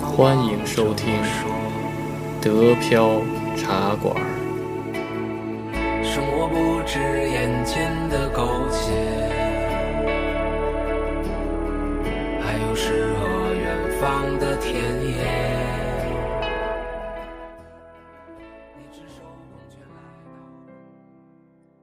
[0.00, 1.12] 欢迎收听
[2.40, 3.20] 德飘
[3.56, 4.16] 茶馆。
[6.02, 8.92] 生活不止眼前的苟且，
[12.40, 14.74] 还有诗和远方的田
[15.04, 15.52] 野。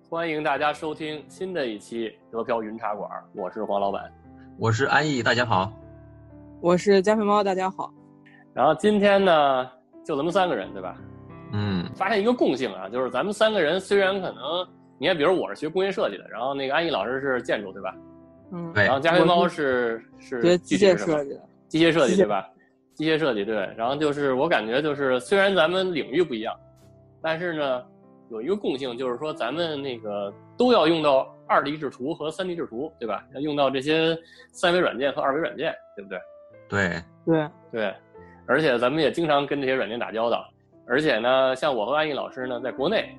[0.09, 4.11] 欢迎大家收听新的一期德飘云茶馆，我是黄老板。
[4.57, 5.71] 我是安逸，大家好。
[6.61, 7.93] 我是加菲猫，大家好。
[8.53, 9.69] 然后今天呢，
[10.03, 10.95] 就咱们三个人，对吧？
[11.53, 14.67] 嗯，发现一个共性啊，就是咱们三个人虽然可能，
[14.99, 17.95] 你看，比如我是学工业设计的，然后那个安逸老师是建筑，对吧？
[18.51, 22.47] 嗯，对然后加菲猫是是机械设计的，机械设计对吧？
[22.95, 23.55] 机械设计对。
[23.77, 26.55] 然后就是我感觉就是，虽然咱们领域不一样，
[27.21, 27.83] 但是呢，
[28.29, 33.23] 有一个共性，就是说咱们那个都要用到二 D 制图和三 D 制图，对吧？
[33.33, 34.17] 要用到这些
[34.51, 36.19] 三维软件和二维软件，对不对？
[36.67, 37.95] 对，对，对，
[38.49, 40.43] 而且咱们也经常跟这些软件打交道，
[40.87, 43.15] 而且呢，像我和安逸老师呢，在国内，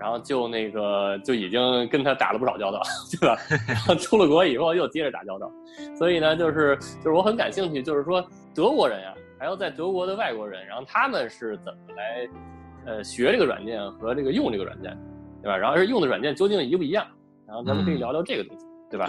[0.00, 3.38] 然后就那个就已经跟他打了不少交道， 对吧？
[3.68, 5.48] 然后出了国以后又接着打交道，
[5.96, 8.20] 所以呢，就是就是我很感兴趣，就是说
[8.52, 12.28] 德国人呀，还有在德国的外国人，然后他们是怎么来
[12.84, 14.98] 呃学这个软件和这个用这个软件，
[15.40, 15.56] 对吧？
[15.56, 17.06] 然后是用的软件究竟一不一样？
[17.46, 19.06] 然后咱们可以嗯聊聊这个东西，对吧？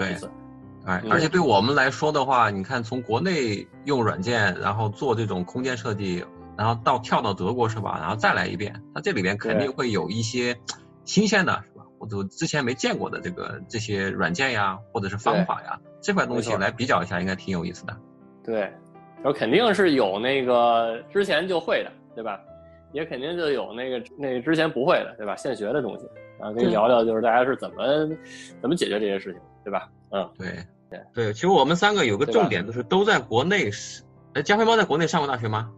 [0.86, 6.23] 哎，嗯而且对我们来说的话，你看从国内用软件，然后做这种空间设计，
[6.58, 7.97] 然后到跳到德国是吧？
[8.00, 10.55] 然后再来一遍，它这里边肯定会有一些
[11.03, 11.83] 新鲜的，是吧？
[12.00, 17.97] 或者之前没见过的这个这些软件呀，或者是方法呀，这块东西来比较一下，应该挺有意思的。
[18.44, 22.39] 对，然后肯定是有那个之前就会的，对吧？
[22.94, 25.36] 也肯定就有那个那个之前不会的，对吧？
[25.36, 26.08] 现学的东西，
[26.39, 27.83] 然后可以聊聊，就是大家是怎么
[28.61, 29.89] 怎么解决这些事情，对吧？
[30.11, 30.47] 嗯，对
[31.14, 35.72] 对对，其实我们三个有个重点，就是都在国内是，呃，加菲猫在国内上过大学吗？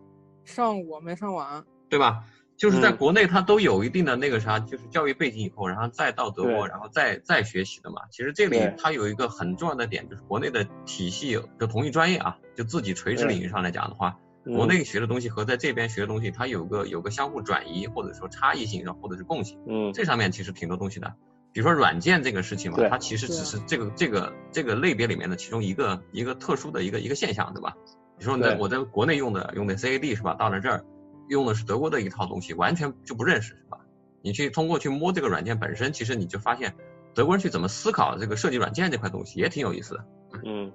[0.45, 1.63] 上过没上完？
[1.89, 2.23] 对吧？
[2.57, 8.01] 就是在嗯国内，它都有一定的那个啥，就是教育背景以后，然后再到德国，然后再再学习的嘛。
[8.09, 19.59] 其实这里对它有一个很重要的点，就是国内的体系，就同一专业啊，就自己垂直领域上来讲的话，嗯国内学的东西和在这边学的东西，它有个有个相互转移，或者说差异性上，或者是共性。
[19.67, 21.13] 嗯这上面其实挺多东西的。
[21.57, 27.75] 比如说软件这个事情嘛，它其实只是这个这个这个类别里面的其中一个一个特殊的一个一个现象，对吧？
[28.19, 30.35] 比如说在我在国内用的用的 CAD 是吧？
[30.35, 30.85] 到了这儿
[31.29, 33.79] 用的是德国的一套东西，完全就不认识是吧？
[34.21, 36.75] 你去通过去摸这个软件本身，其实你就发现
[37.15, 40.05] 德国人去怎么思考这个设计软件这块东西也挺有意思的。
[40.45, 40.71] 嗯，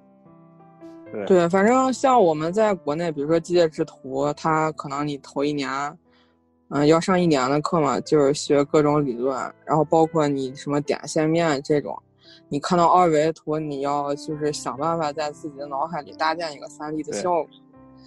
[1.12, 5.97] 对对，反正像我们在国内，比如说机械制图，它可能你头一年，
[6.72, 11.96] 嗯、要上一年的课嘛，就是学各种理论，然后包括你什么点线面这种，
[12.48, 17.46] 你看到二维图，你要就是想办法在自己的脑海里搭建一个三 D 的效果。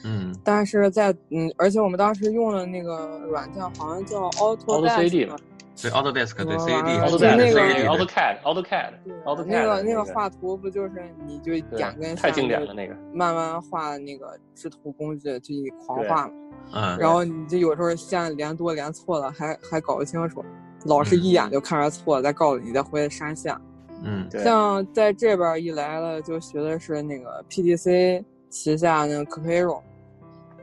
[0.04, 5.38] 嗯，但是在嗯，而且我们当时用的那个软件好像叫 Auto CD Autodesk，嘛
[5.82, 10.92] 对 Autodesk 对 CAD 哦 AutoCAD 对那个 CAD 对 AutoCAD AutoCAD 对 AutoCAD 那个那个画图不就是
[11.26, 16.34] 你就点跟太经典了那个，慢慢画那个制图工具就一狂画嘛，
[16.74, 20.44] 嗯，然后你就有时候线连多连错了还还搞不清楚，
[20.86, 23.56] 老师一眼就看出错了，再告诉你再回来删线。
[24.04, 24.28] 嗯。
[24.30, 24.44] 对。
[24.44, 29.82] 像在这边一来了就学的是那个 PTC 旗下那个 Capero，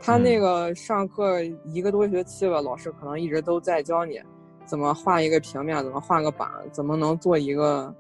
[0.00, 0.40] 他那嗯。
[0.40, 4.20] 个上课一个多学期吧，老师可能一直都在教你
[4.64, 7.94] 怎么画一个平面，怎么画个板，怎么能做一个，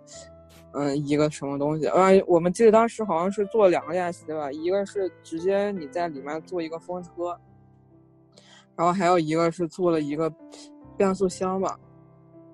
[0.72, 1.86] 嗯，一个什么东西。
[1.88, 7.36] 啊，我们记得当时好像是做两个练习吧，一个是直接你在里面做一个风车，
[8.76, 10.32] 然后还有一个是做了一个
[10.96, 11.78] 变速箱吧，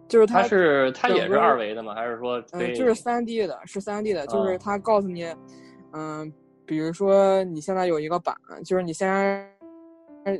[0.08, 1.94] 就是它它是它也是二维的吗？
[1.94, 5.26] 还是说嗯，就是三 D 的，是三 D 的，就是它告诉你，
[5.92, 6.32] 嗯，
[6.66, 8.34] 比如说你现在有一个板，
[8.64, 9.08] 就是你先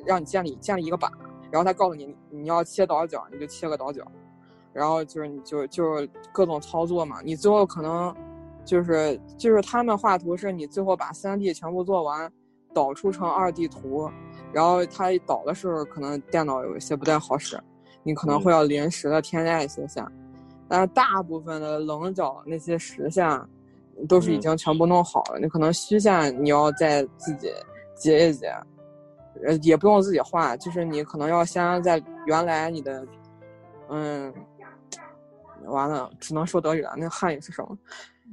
[0.05, 1.11] 让你建立建立一个板，
[1.51, 4.03] 然后它告诉你你要切倒角，你就切个倒角，
[4.73, 8.15] 然后就是你就就各种操作嘛，你最后可能
[8.65, 12.31] 就是就是他们画图是你最后把三 D 全部做完，
[12.75, 14.11] 导出成二 D 图，
[14.53, 17.59] 然后它一导的时候可能电脑有一些不太好使，
[18.03, 20.05] 你可能嗯会要临时的添加一些线。
[20.69, 23.27] 但是大部分的棱角那些实线
[24.07, 27.51] 都是已嗯经全部弄好了，你可能虚线你要再自己
[27.95, 28.53] 截一截，
[29.47, 33.07] 呃，也不用自己画，就是你可能要先在原来你的，
[33.89, 34.33] 嗯，
[35.69, 37.79] 完了，只能说德语了，那汉语是什么？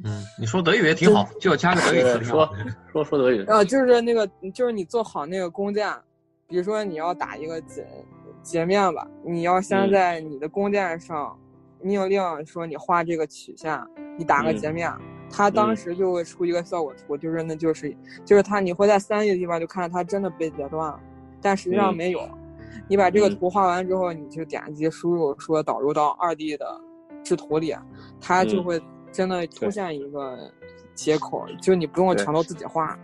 [0.03, 2.49] 嗯，你说德语也挺好，就要加个德语词说
[2.91, 5.89] 说说德语，呃，就是那个，就是你做好那个弓箭，
[6.47, 7.87] 比如说你要打一个截
[8.43, 9.91] 截面吧，你要先嗯。
[9.91, 11.37] 在你的弓箭上
[11.81, 13.79] 命令说你画这个曲线，
[14.17, 14.57] 你打个嗯。
[14.57, 14.91] 截面，
[15.31, 15.75] 它当嗯。
[15.77, 17.95] 时就会出一个效果图，就是那就是
[18.25, 20.99] 就是它你会在三 D 的地方就看到它真的被截断了，
[21.41, 21.95] 但实际上嗯。
[21.95, 22.19] 没有。
[22.89, 23.37] 你把这个嗯。
[23.37, 26.65] 图画完之后，你就点击输入说导入到二 D 的
[27.25, 27.75] 制图里，
[28.21, 28.81] 它就嗯会
[29.11, 30.37] 真的出现一个
[30.93, 32.97] 接口，就你不用全都自己画，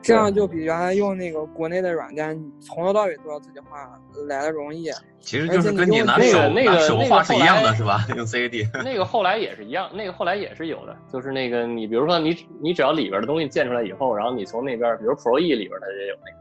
[0.00, 3.98] 这样就比原来用那个国内的软件，从头到尾都要自己画
[4.28, 4.90] 来的容易。
[5.18, 8.04] 其实就是跟你拿手个那个拿手那个画是一样的，是吧？
[8.16, 8.82] 用 CAD。
[8.84, 16.38] 那个后来也是一样，那个后来也是有的，就是那个你比如说你你只要里边的东西建出来以后，然后你从那边，比如 Pro E 里边它也有那个，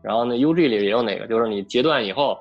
[0.00, 2.38] 然后那 UG 里也有哪个，就是你截断以后，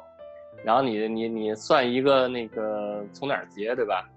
[0.63, 4.07] 然后你你你算一个那个从哪儿截对吧？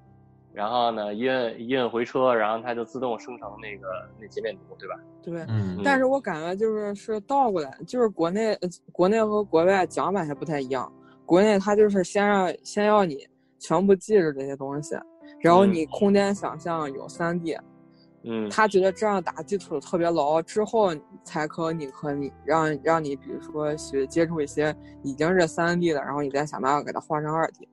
[0.55, 3.89] 然后呢一摁一摁回车，然后它就自动生成那个
[4.21, 4.95] 那截面图对吧？
[5.23, 10.93] 对，嗯但是我感觉就是是倒过来，就是国内呃国内和国外讲法还不太一样。
[11.25, 13.27] 国内它就是先让先要你
[13.59, 14.95] 全部记着这些东西，
[15.41, 17.57] 然后嗯你空间想象有三 D，、
[18.25, 20.93] 嗯，他觉得这样打基础特别牢，之后
[21.25, 27.67] 才可你可你让让你比如说去接触一些已经是三 D 的，然后你再想办法给它换成二 D。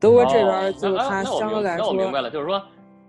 [0.00, 2.60] 德国这边哦就是那它相对来说，那我明白了，就是说，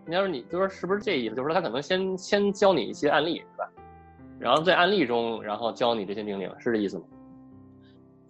[0.05, 1.35] 你要是你就是是不是这意思？
[1.35, 3.69] 就是说他可能先先教你一些案例，是吧？
[4.38, 7.03] 然后在案例中，然后教你这些命令，是这意思吗？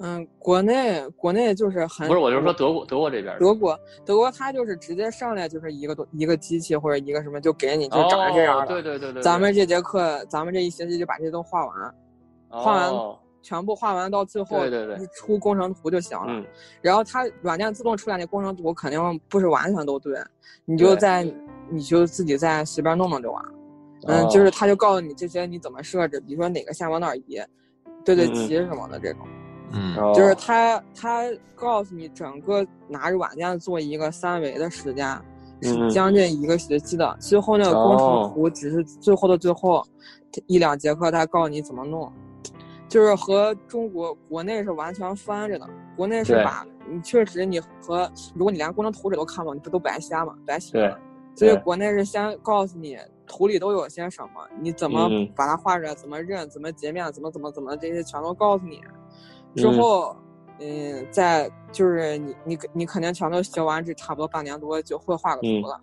[0.03, 3.37] 嗯，国内国内就是很不是，我就是说德国德国这边。
[3.39, 8.65] 德国，德国他就是直接上来就是一个东一个机器或者一个什么就给你就长成这样。
[8.65, 9.21] 对对对对。
[9.21, 11.95] 咱们这节课，咱们这一学期就把这些都画完，
[12.49, 16.25] 画完哦全部画完到最后，对对对你出工程图就行了。
[16.27, 16.45] 嗯
[16.81, 20.17] 然后它软件自动出来那工程图肯定不是完全都对，
[20.65, 21.23] 你就在
[21.69, 23.49] 你就自己再随便弄弄就完了。
[24.07, 27.41] 嗯，哦就是它就告诉你这些你怎么设置，比如说哪个线往哪儿移，
[28.03, 29.21] 对对齐什么的这种。
[29.73, 31.23] 嗯哦就是它它
[31.55, 35.17] 告诉你整个拿着软件做一个三维的时间
[35.89, 39.81] 将近一个学期的，最后那个工哦程图只是最后的最后
[40.47, 42.11] 一两节课，他告诉你怎么弄，
[42.91, 45.65] 就是和中国国内是完全翻着的。
[45.95, 50.35] 国内是把你确实你和如果你连工程图纸都看不懂，你不都白瞎吗？
[50.45, 50.99] 白写了。
[51.33, 58.81] 所以国内是先告诉你图里都有些什么，你怎么嗯把它画出来，怎么认，怎么截面，怎么怎么怎么这些全都告诉你。
[59.55, 60.13] 之嗯后，
[60.59, 65.79] 嗯，再就是你你你肯定全都学完，这差不多半年多就会画个图嗯了。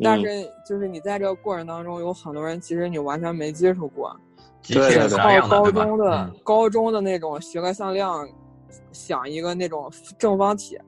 [0.00, 4.16] 但嗯是就是你在这个过程当中，有很多人其实你完全没接触过，
[4.68, 5.08] 对对对。
[5.08, 5.70] 啥样的，高？
[5.70, 6.40] 中的、嗯。
[6.44, 8.28] 高中的那种学个向量，
[8.92, 10.78] 想一个那种正方体，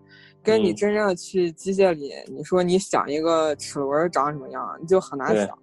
[0.42, 0.76] 跟你嗯。
[0.76, 5.58] 真正去机械里，你说你想一个齿轮长什么样，你就很难想。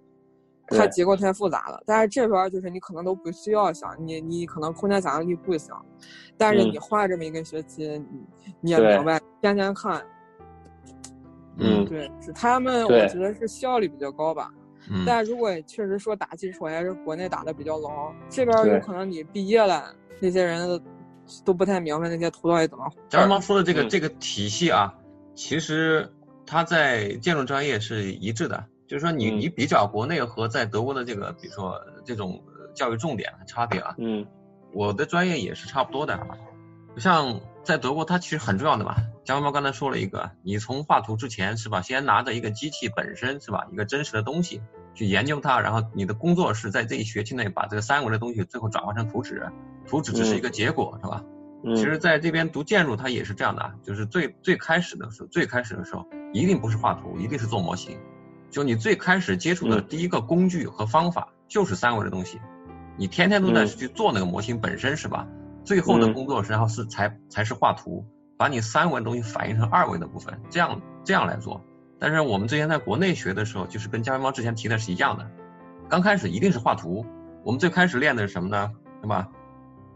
[0.68, 5.74] 它结构太复杂了，但是这边就是你可能都不需要想，你你可能空间想象力不行，
[6.38, 8.24] 但是嗯你画这么一个学期，你
[8.60, 10.02] 你也明白，天天看，
[11.58, 11.84] 嗯。
[11.84, 14.50] 对，是他们我觉得是效率比较高吧。
[14.90, 18.12] 嗯，但如果确实说打基础，还是国内打的比较牢。
[18.28, 20.80] 这边有可能你毕业了，那些人
[21.44, 22.96] 都不太明白那些图到底怎么画。
[23.08, 24.92] 张妈说的这个嗯这个体系啊，
[25.34, 26.12] 其实
[26.46, 34.26] 它在建筑专业是一致的，就是说你嗯你比较国内和在德国的这个，比如说这种呃教育重点和差别啊，嗯
[34.72, 36.18] 我的专业也是差不多的。
[36.96, 38.96] 像在德国，它其实很重要的嘛。
[39.24, 44.60] 江妈妈刚才说了一个，你从画图之前是吧，先拿着一个机器本身是吧，一个真实的东西
[44.94, 49.48] 去研究它，然后你的工作是在这一学期内把这个三维的东西最后转化成图纸，
[49.86, 51.22] 图纸只是一个结果、是吧？
[51.64, 57.96] 嗯，其实在这边读建筑，它也是这样的啊，就是最最开始的时候，最开始的时候一定不是画图，一定是做模型。
[58.50, 62.40] 就你最开始接触的嗯第一个工具和方法就是三维的东西，
[62.98, 65.28] 你天天都在嗯去做那个模型本身是吧？
[65.64, 68.04] 最后的嗯工作然后是才才是画图，
[68.36, 71.60] 把你三维的东西反映成二维的部分，这样这样来做。
[71.98, 75.30] 但是我们之前在国内学的时候，就是跟加菲猫之前提的是一样的，
[75.88, 77.06] 刚开始一定是画图。
[77.44, 78.70] 我们最开始练的是什么呢？
[79.00, 79.28] 对吧？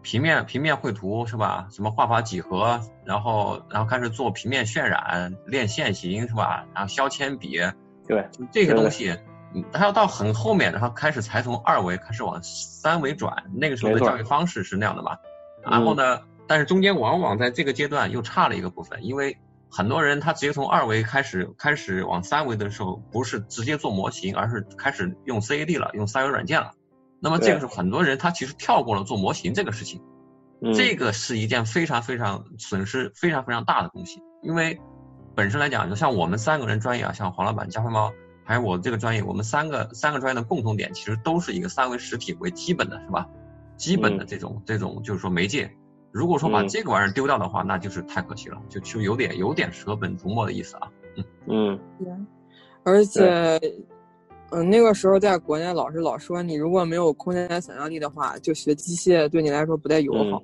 [0.03, 1.67] 平面平面绘图是吧？
[1.71, 6.65] 什么画法几何，然后然后开始做平面渲染，练线形是吧？
[6.73, 7.59] 然后削铅笔，
[8.07, 9.19] 对就这些东西，
[9.53, 13.35] 嗯，它要到很后面，然后开始才从二维开始往三维转。
[13.53, 15.17] 那个时候的教育方式是那样的嘛？
[15.71, 19.37] 然后呢，但是中间往往在这个阶段又差了一个部分，因为
[19.71, 26.73] 很多人他直接从二维开始开始往三维的时候，不是直接做模型，而是开始用 CAD 了，用三维软件了。
[27.21, 30.03] 那么这个对时候很多人他其实跳过了做模型这个事情，
[30.63, 34.79] 嗯这个是一件非常非常损失非常非常大的东西，因为
[35.35, 38.13] 本身来讲，就像我们三个人专业啊，像黄老板、加菲猫，
[38.45, 43.27] 还有我这个专业，我们三个三个专业的共同点其实都是一个三维实体为基本的，是吧？
[43.77, 45.71] 基本的这种、这种就是说媒介，
[46.13, 46.69] 如果说把嗯。
[46.69, 50.91] 这个玩意儿丢掉的话，那就是太可惜了，就就有点有点舍本逐末的意思啊。
[51.47, 51.79] 嗯。
[52.83, 53.61] 而且
[54.51, 60.43] 嗯，那个时候在国内老师老说你如果没有空间想象力的话，就学机械对你来说不太友好。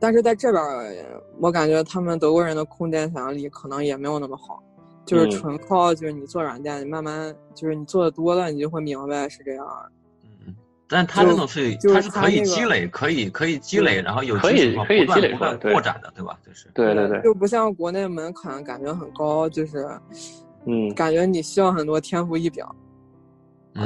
[0.00, 4.62] 但是在这边儿，我感觉他们德国人的空间想象力可能也没有那么好，
[5.04, 9.66] 就是纯靠就是你做软件，你慢慢就是你做的多了，你就会明白是这样。
[10.88, 16.38] 嗯，但他这种是他是可以积累，可以可以积累，然后有可以可以积累不断扩展的，对吧？
[16.46, 19.86] 就是对对对，就不像国内门槛感觉很高，就是
[20.66, 22.64] 嗯，感觉你需要很多天赋异禀。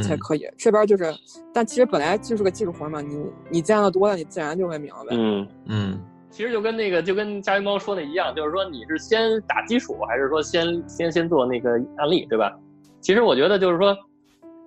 [0.02, 1.04] 才可以，这边就是，
[1.52, 5.08] 但其实本来就是个技术活嘛，你你见的多了，你自然就会明白。
[5.10, 12.58] 嗯嗯，其实就跟那个就跟加云猫说的一样，就是说你是先打基础，还是说先先先做那个案例，对吧？
[13.02, 13.94] 其实我觉得就是说，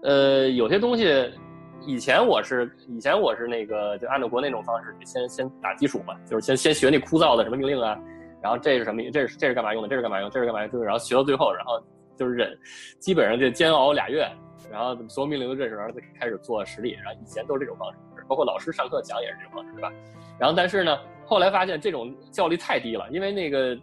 [0.03, 1.05] 呃，有些东西
[1.85, 7.97] 以前我是以前我是那个就按照国内那种方式，先先打基础嘛，就是先先学那枯燥的什么命令啊，
[8.41, 9.01] 然后这是什么？
[9.11, 9.89] 这是这是干嘛用的？
[9.89, 10.29] 这是干嘛用？
[10.29, 10.71] 这是干嘛用？
[10.71, 11.81] 就是然后学到最后，然后
[12.17, 12.57] 就是忍，
[12.99, 14.27] 基本上就煎熬俩月。
[14.71, 16.97] 然后所有命令都认识，然后再开始做实例。
[17.03, 19.93] 然后以前都是这种方式，包括老师上课讲也是这种方式，对吧？
[20.39, 23.77] 然后但是呢，后来发现这种效率太低了，因为那个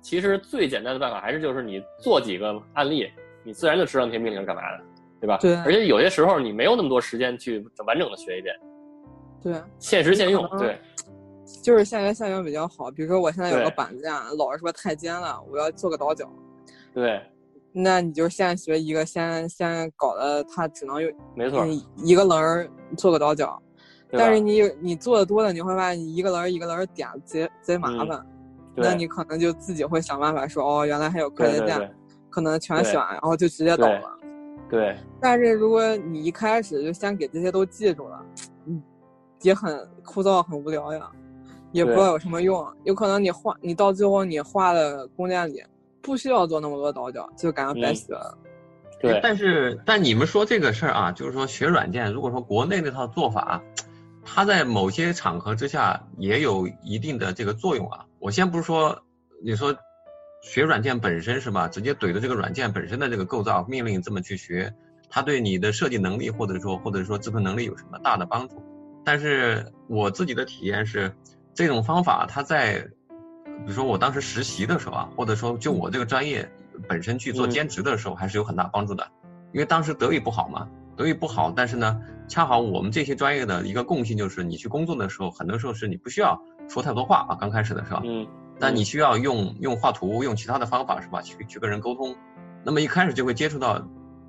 [0.00, 3.08] 其实最简单的办法还是就是你做几个案例，
[3.44, 4.84] 你自然就知道那些命令是干嘛的，
[5.20, 5.38] 对吧？
[5.40, 5.54] 对。
[5.56, 8.54] 而且有些时候你没有那么多时间去完整的学一遍。
[9.42, 9.54] 对。
[9.78, 10.78] 现实现用，对。
[11.62, 12.90] 就是现学现用比较好。
[12.90, 16.28] 比如说我现在有个板子架，老师说太尖了，我要做个倒角。
[16.92, 17.20] 对。
[17.70, 21.64] 那你就现学一个，先先搞的，它只能用没错
[21.96, 23.62] 一个棱儿做个倒角，
[24.10, 28.26] 但是你你做的多了，你会发现你一个棱儿一个棱儿点贼贼麻烦，
[28.74, 31.94] 那你可能就自己会想办法说哦，原来还有快捷键，
[32.30, 34.17] 可能全选，然后就直接倒了。
[34.68, 34.96] 对。
[35.20, 38.24] 但是如果你一开始就先给这些都记住了，
[38.66, 38.82] 嗯，
[39.42, 41.10] 也很枯燥很无聊呀，
[41.72, 45.62] 也不知道有什么用，有可能你画你到最后你画的宫殿里。
[46.00, 48.38] 不需要做那么多倒角，就感觉白学了。
[49.02, 53.62] 对，但是但你们说这个事儿啊，就是说学软件，如果说国内那套做法，
[54.24, 58.06] 它在某些场合之下也有一定的这个作用啊。
[58.20, 58.98] 我先不是说
[59.42, 59.76] 你说
[60.40, 64.72] 学软件本身是吧，直接怼着这个软件本身的这个构造命令这么去学，
[65.08, 68.62] 它对你的设计能力或者说或者说自控能力有什么大的帮助？
[69.04, 71.12] 但是我自己的体验是，
[71.54, 72.88] 这种方法它在。
[73.64, 76.48] 比如说我当时实习的时候啊，或者说就我这个专业
[76.88, 79.04] 本身去做兼职的时候，还是有很大帮助的。
[79.52, 88.24] 因为当时德语不好嘛，德语不好，但是呢，恰好我们这些专业的一个共性就是，你去工作的时候，很多时候是你不需要说太多话啊，刚开始的时候，嗯，
[88.58, 92.16] 但你需要用用画图，用其他的方法是吧，去去跟人沟通。
[92.64, 93.86] 那么一开始就会接触到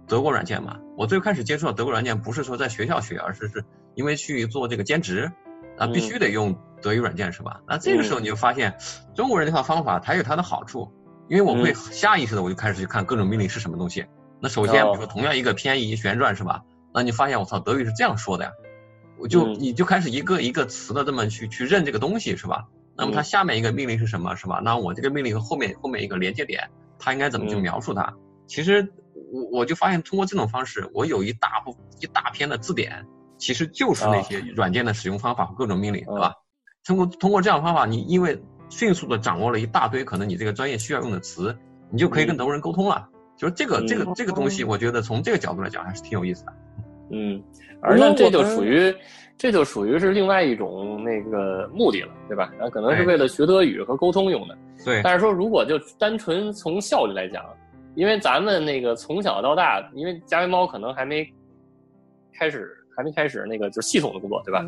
[0.07, 0.77] 德国软件嘛。
[0.97, 3.63] 我最开始接触到德国软件，不是说在学校学，而是是
[3.95, 5.31] 因为去做这个兼职。
[5.77, 7.61] 啊，必须得用德语软件是吧？
[7.65, 8.75] 那这个时候你就发现，
[9.15, 10.91] 中国人这套方法它有它的好处，
[11.29, 14.05] 因为我会下意识的我就开始去看各种命令是什么东西。
[14.41, 16.63] 那首先，比如说同样一个偏移旋转是吧？
[16.93, 18.51] 那你发现我操，德语是这样说的呀，
[19.17, 22.65] 我就你就开始一个一个词的这么去去认这个东西是吧？
[22.99, 24.61] 那么它下面一个命令是什么是吧？
[24.63, 28.13] 那我这个命令和后面后面一个连接点，它应该怎么去描述它？
[28.47, 28.87] 其实
[29.31, 33.05] 我我就发现通过这种方式，我有一大部一大篇的字典。
[33.41, 36.33] 其实就是那些软件的使用方法和各种命令，对吧？
[36.83, 38.37] 通过通过这样方法，你因为
[38.67, 41.57] 迅速的掌握了一大堆可能你这个专业需要用的词，
[41.89, 43.07] 你就可以跟德国人沟通了。
[43.37, 46.53] 就是这个这个这个东西，我觉得从这个角度来讲还是挺有意思的。
[47.11, 47.41] 嗯，
[47.81, 48.93] 而呢这就属于
[49.39, 52.51] 这就属于是另外一种那个目的了，对吧？
[52.57, 54.57] 然后可能是为了学德语和沟通用的。
[54.85, 55.01] 对。
[55.01, 57.43] 但是说如果就单纯从效率来讲，
[57.95, 61.27] 因为咱们那个从小到大，因为加菲猫可能还没
[62.33, 62.75] 开始。
[62.97, 64.61] 还没开始那个就是系统的工作，对吧？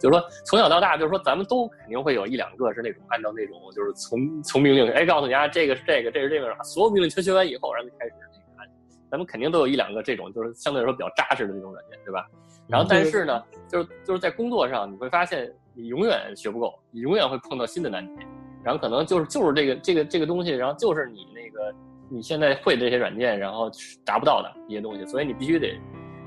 [0.00, 8.12] 就是说从小到大，就是说咱们都肯定会有一两个是那种按照那种就是从从命令，哎，告诉你啊，这个是这个，这是这个，所有命令全学完以后，然后就开始。
[9.14, 12.26] 咱们肯定都有一两个这种，就是相对来说比较扎实的这种软件，对吧？
[12.66, 18.26] 然后但是呢，就是就是在工作上，你会发现你永远学不够，你永远会碰到新的难题，
[18.64, 21.72] 然后可能就是就是这个这个这个东西，然后就是你那个
[22.08, 23.70] 你现在会的这些软件，然后
[24.04, 25.78] 达不到的一些东西，所以你必须得。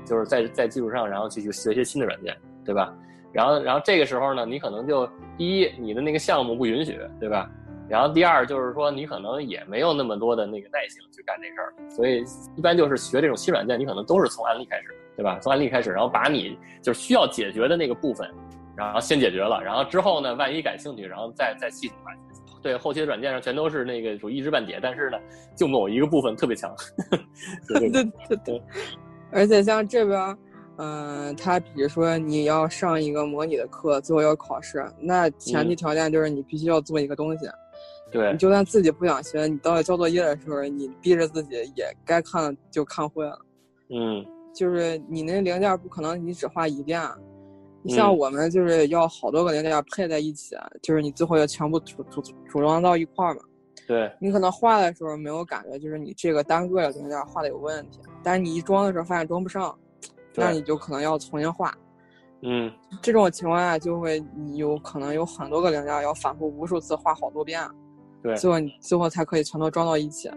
[0.06, 2.90] 就是在在基础上，然后去去学一些新的软件，对吧？
[3.30, 7.50] 然后然后这个时候呢，你可能就第一，你的那个项目不允许，对吧？
[7.88, 12.24] 然后第二就是说，你可能也没有那么多的那个耐性去干这事儿，所以
[12.56, 15.38] 一般就是学这种新软件，你可能都是从案例开始，对吧？
[15.40, 18.28] 从案例开始，然后把你就是需要解决的那个部分，
[18.76, 22.12] 然后先解决了，然后之后呢，万一感兴趣，然后再再系统化。
[22.60, 25.18] 对，后期的软件上全都是那个属于一知半解，但是呢，
[25.56, 26.74] 就某一个部分特别强。
[27.68, 28.04] 对对
[28.44, 28.62] 对。
[29.30, 30.36] 而且像这边，
[30.76, 37.46] 嗯，他比如说你要上一个模拟的课，最后要考试，那前提条件就是你必须要做一个东西。
[38.10, 38.32] 对。
[38.32, 43.38] 你就算自己不想学，你到了交作业的时候，你逼着自己也该看就看会了。
[43.90, 44.24] 嗯
[44.54, 47.00] 就是你那零件不可能你只画一遍，
[47.82, 53.40] 你像嗯我们就是要好多个零件配在一起，就是你最后要全部组组组装到一块儿嘛。
[53.86, 59.78] 对，你可能画的时候没有感觉，就是你这个单个的零件画的有问题，但是你一装的时候发现装不上，
[60.34, 61.72] 那你就可能要重新画。
[62.42, 67.60] 嗯这种情况下就会你有可能有很多个零件要反复无数次画好多遍，
[68.22, 70.30] 对最后你最后才可以全都装到一起。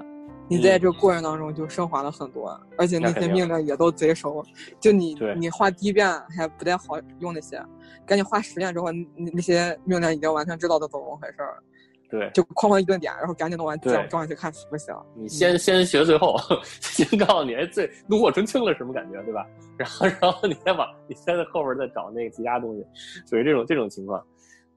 [0.48, 4.44] 你在这个过程当中就升华了很多，而且那些命令也都贼熟。
[4.82, 7.64] 就你你画第一遍还不太好用那些，
[8.06, 11.64] 赶紧画十遍之后，那那些命令已经完全知道它怎么回事儿，
[12.10, 14.94] 对，就哐哐一顿点，然后赶紧弄完再装装上去看行不行。
[15.16, 16.36] 你先先学最后，
[16.82, 19.46] 先告诉你，哎，最炉火纯青了什么感觉，对吧？
[19.78, 22.86] 然后然后你再往你再在后边再找那个其他东西，
[23.30, 24.22] 属于这种这种情况。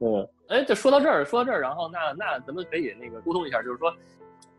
[0.01, 3.93] 嗯，哎，就说到这儿，说到这儿，然后那那咱们可以那个沟通一下，就是说，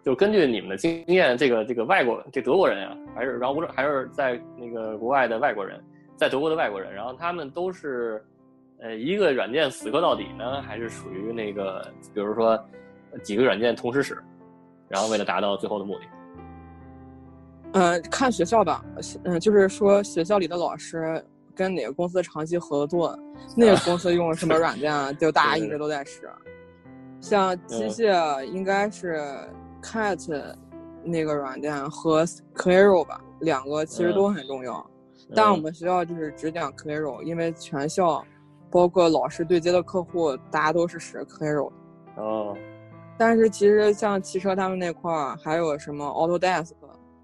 [0.04, 5.80] 就根据你们的经验，这个这个外国这德国人啊，还是然后无论还是在那个国外的外国人，
[6.16, 8.24] 在德国的外国人，然后他们都是，
[8.80, 12.58] 呃，一个软件死磕到底呢，还是属于那个，比如说
[13.24, 14.18] 几个软件同时使，
[14.88, 16.06] 然后为了达到最后的目的。
[17.74, 18.84] 嗯，看学校吧，
[19.26, 21.22] 嗯，就是说学校里的老师
[21.56, 23.18] 跟哪个公司长期合作，
[23.56, 26.30] 那个公司用什么软件啊，就大家一直都在使。
[27.22, 29.20] 像机械应该是
[29.82, 30.56] Cat
[31.04, 34.86] 那个软件和 Claro 吧，两个其实都很重要。
[35.34, 38.24] 但我们学校就是只讲 Claro，因为全校
[38.70, 41.72] 包括老师对接的客户，大家都是使 Claro。
[42.18, 42.56] 哦，
[43.18, 46.74] 但是其实像汽车他们那块儿还有什么 Autodesk，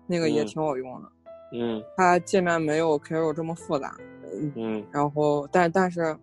[0.08, 1.10] 那个也嗯挺好用的。
[1.54, 3.94] 嗯它界面没有 Claro 这么复杂，
[4.32, 6.16] 嗯，嗯然后但但是，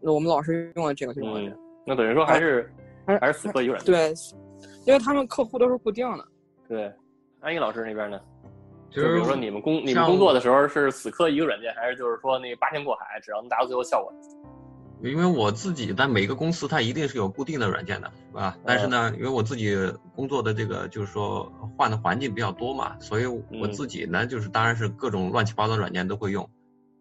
[0.00, 2.70] 我们老师用了这个就用的这嗯个，，那等于说还是
[3.06, 3.94] 还还是死磕一个软件。
[3.94, 4.14] 对，
[4.84, 6.24] 因为他们客户都是固定的，
[6.68, 6.92] 对，
[7.40, 8.20] 安逸老师那边呢？
[8.88, 14.12] 就就比如说你们工你们工作的时候是死磕一个软件，还是就是说那八仙过海，只要能达到最后效果？
[15.02, 18.56] 因为我自己，在每个公司它一定是有固定的软件的，是吧？
[18.64, 19.76] 但是呢，因为我自己
[20.14, 26.48] 工作的这个就是说换的环境比较多嘛，所以我嗯自己呢就是当然是各种乱七八糟的软件都会用。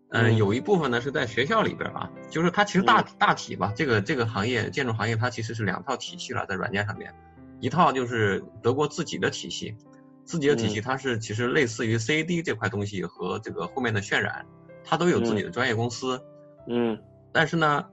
[0.10, 0.38] 嗯、嗯。
[0.38, 7.14] 有一部分呢是在学校里边啊，就是它其实大、大体吧，这个这个行业建筑行业它其实是两套体系了，在软件上面，
[7.60, 9.76] 一套就是德国自己的体系，
[10.24, 14.46] 自己的体系它是其实类似于 CAD 这块东西和这个后面的渲染，
[14.84, 16.22] 它都有自己的专业公司。
[16.68, 17.00] 嗯。
[17.32, 17.86] 但是呢，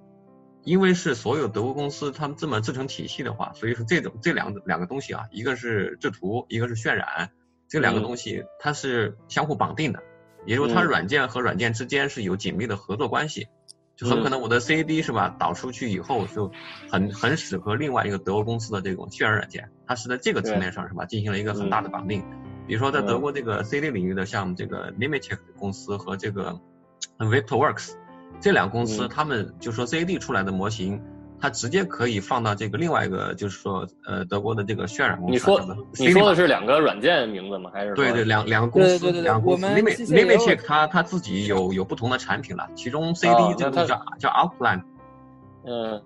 [0.62, 7.30] 因为是所有德国公司他们这么制成体系的话，所以说这种这两两个东西啊，一个是制图，一个是渲染，
[7.68, 8.02] 这两个嗯。
[8.02, 10.00] 东西它是相互绑定的，
[10.46, 10.86] 也就是说它嗯。
[10.86, 13.48] 软件和软件之间是有紧密的合作关系。
[13.94, 16.50] 就很可能我的 CAD 是吧，导出去以后就
[16.90, 22.24] 很很适合另外一个德国公司的这种渲染软件，它是在这个层面上是吧，进行了一个很大的绑定。
[22.66, 26.58] 比如说在德国这个 CAD 领域的，像这个 Nemetschek 公司和这个
[27.18, 27.92] Vectorworks
[28.40, 29.08] 这两个公司，嗯。
[29.08, 31.00] 他们就说 CAD 出来的模型，
[31.42, 35.32] 它直接可以放到这个另外一个，就是说呃德国的这个渲染公司。
[35.32, 37.68] 你说你说的是两个软件名字吗？
[37.74, 39.66] 还是对对，两两个公司，两个公司。
[39.66, 44.82] Limit Limitcheck 它它自己有有不同的产品了，其中 CD 这个叫叫 Outline，
[45.66, 46.00] 嗯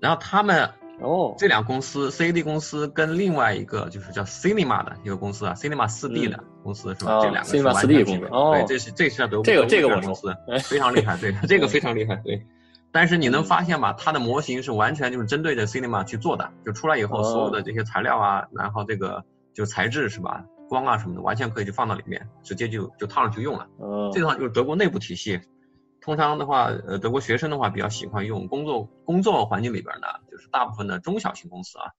[0.00, 0.68] 然后他们
[1.00, 7.18] 哦这两个公司，CAD 公司跟另外一个就是叫 Cinema 的一个公司啊，Cinema 4D 的公司是吧？
[7.18, 12.44] 哦这两个是完 4D 全匹配对，这是这是德国这个这个公司非常厉害，对，这个非常厉害，对。
[12.90, 19.24] 但是你能嗯发现吧，它的模型是完全就是针对着 Cinema 去做的，就出来以后哦所有的这些材料啊，然后这个
[19.54, 23.66] 就材质是吧，光啊什么的，完全可以就放到里面，直接就就套上去用了。
[23.80, 25.40] 嗯这套就是德国内部体系。
[26.00, 31.90] 通常的话，呃，德国学生的话比较喜欢用工作工作环境里边呢，就是大部分的中小型公司啊，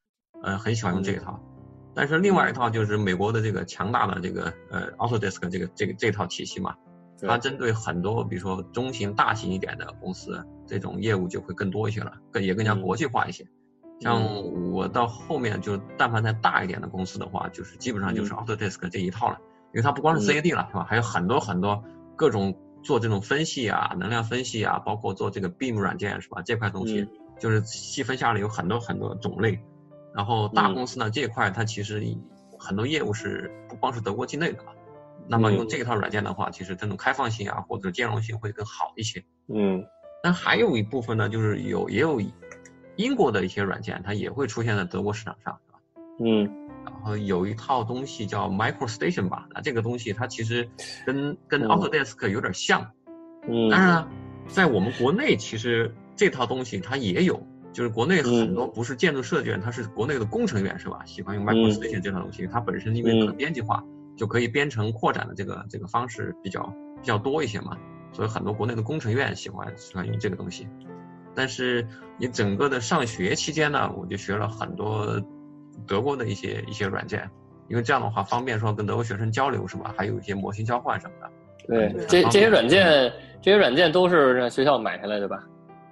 [0.41, 1.39] 呃，很喜欢用这一套。
[1.93, 6.88] 但是另外一套就是美国的这个强大的这个呃 Autodesk 这个这个这套体系嘛，对
[7.27, 13.45] 它针对很多比如说中型、大型一点的公司，这种业务就会更多一些了，更也更加嗯国际化一些。
[13.99, 14.23] 像
[14.71, 19.37] 我到后面就但凡再大一点的公司的话，就是基本上就是嗯 Autodesk 这一套了，
[19.73, 20.85] 因为它不光是嗯 CAD 了，是吧？
[20.87, 21.83] 还有很多很多
[22.15, 26.41] 各种做这种分析啊、能量分析啊，包括做这个 BIM 软件是吧？
[26.43, 29.59] 这块东西嗯就是细分下来有很多很多种类。
[30.15, 32.01] 然后大嗯公司呢这一块它其实
[32.57, 34.71] 很多业务是不光是德国境内的嘛。
[35.29, 39.23] 那么用嗯这套软件的话，其实这种开放性啊或者兼容性会更好一些。
[39.53, 39.85] 嗯
[40.23, 42.19] 那还有一部分呢，就是有也有
[42.97, 45.79] 英国的一些软件，它也会出现在德国市场上，是吧？
[46.25, 46.43] 嗯
[46.85, 50.67] 然后有一套东西叫 MicroStation 吧，那这个东西它其实
[51.05, 52.81] 跟跟嗯 Autodesk 有点像，
[53.47, 54.07] 嗯，当然了，
[54.47, 61.01] 在我们国内其实这套东西它也有，就是国内很嗯多不是建筑设计院，它是国内的工程院是吧？
[61.05, 63.83] 喜欢用 MicroStation 这套东西，它本身因为可嗯编辑化，
[64.19, 66.61] 就可以编程扩展的这个这个方式比较
[67.01, 67.77] 比较多一些嘛，
[68.11, 70.67] 所以很多国内的工程院喜欢喜欢用这个东西。
[71.33, 75.21] 但是你整个的上学期间呢，我就学了很多
[75.87, 77.29] 德国的一些一些软件，
[77.69, 79.93] 因为这样的话方便说跟德国学生交流是吧？
[79.97, 81.31] 还有一些模型交换什么的。
[81.65, 82.83] 对对，这这些软件，
[83.41, 85.41] 这些软件都是让学校买下来的吧？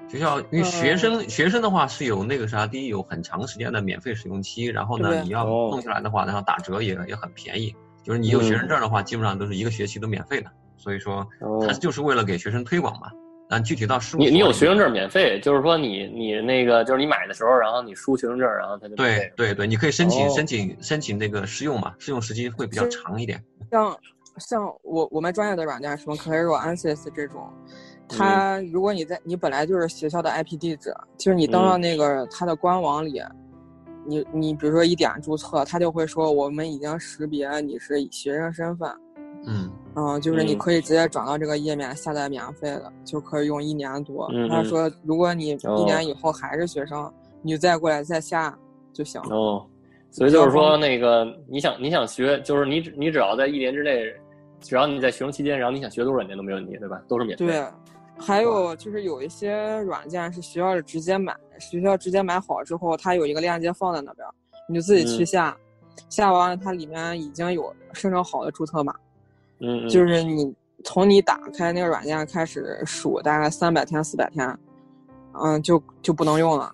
[0.09, 7.75] 学校因为学生、学生的话是有那个啥，第一有很长时间的免费使用期，然后呢对你要哦弄下来的话，然后打折也也很便宜，
[8.07, 11.61] 就是你有学生证的话，基本上都是一个学期都免费的，所以说哦。
[11.67, 13.11] 它就是为了给学生推广嘛。
[13.49, 20.29] 但具体到事务你你有学生证免费，就是说你你那个就是你买的时候，然后你输学生证，然后他就对对对，你可以申请、哦。
[20.29, 23.43] 申请申请那个试用嘛，试用时期会比较长一点。
[23.69, 23.97] 像
[24.37, 27.51] 像我我们专业的软件，什么 Claro、Ansys 这种，
[28.07, 31.81] 它如果你在你本来就是学校的 IP 地址，就是你登到嗯。
[31.81, 33.21] 那个它的官网里，
[34.07, 38.89] 你你比如说一点注册，他就会说我们已经识别你是学生身份，
[39.45, 44.31] 嗯，嗯，就是你嗯可以直接转到这个页面下载免费的，就可以用一年多。
[44.49, 48.57] 他说如果你哦一年以后还是学生，你就再过来再下
[48.93, 49.21] 就行。
[49.29, 49.65] 哦，
[50.09, 54.05] 所以就是说那个你想你想学，就是你只你只要在一年之内，
[54.59, 57.01] 只要你在学生期间，然后你想学多少软件都没问题，对吧？
[57.07, 57.45] 都是免费。
[57.45, 57.65] 对，
[58.17, 64.33] 还有就是有一些软件是学校里直接买，学校直接买好之后，它有一个链接放在那边儿，
[64.67, 65.57] 你就自己去嗯下，
[66.09, 68.93] 下完了它里面已经有生成好的注册码，
[69.59, 74.57] 嗯，嗯就是你从你打开那个软件开始数大概三百天四百天，
[75.33, 76.73] 嗯，就就不能用了。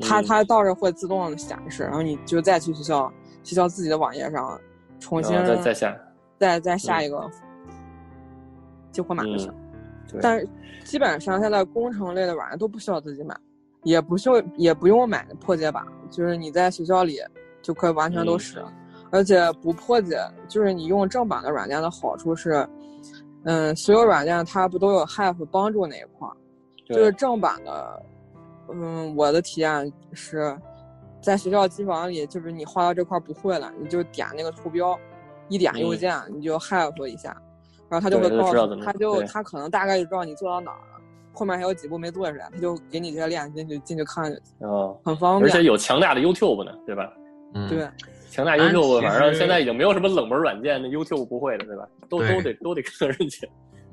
[0.00, 3.12] 它嗯它倒是会自动显示，然后你就再去学校
[3.42, 4.60] 学校自己的网页上
[5.00, 5.96] 重新再再下。
[6.38, 7.30] 再再下嗯一个
[8.92, 9.52] 激活码就行。
[10.10, 10.48] 对但是
[10.84, 13.36] 基本上现在工程类的软件都不需要自己买，
[13.88, 17.18] 也不用也不用买破解版，就是你在学校里
[17.62, 18.38] 就可以完全都嗯。
[18.38, 18.64] 使，
[19.10, 22.68] 而且不破解，就是你用正版的软件的好处是，
[23.44, 26.36] 嗯，所有软件它不都有 Have 帮助那一块儿，
[26.86, 28.02] 就是正版的，
[28.70, 30.54] 嗯，我的体验是，
[31.22, 34.98] 在学校机房里，就是你画到这块儿不会了，你就点那个图标，
[35.48, 37.34] 一点右键，你就 have 一下，
[37.88, 39.26] 然后他就会告诉他就对。
[39.26, 40.97] 他可能大概就知道你做到哪儿了，
[41.38, 45.48] 后面还有几步没做出来，他就给你这个链接，你就进去看就行，哦，很方便。
[45.48, 47.12] 而且有强大的 YouTube 呢，对吧？
[47.54, 47.88] 嗯，对，
[48.30, 51.86] 强大 YouTube，反正现在已经没有什么冷门软件那 YouTube 不会的，对吧？
[52.08, 53.46] 都都得都得跟人家。